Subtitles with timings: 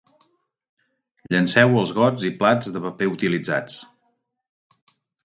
[1.35, 3.77] Llenceu els gots i plats de paper utilitzats.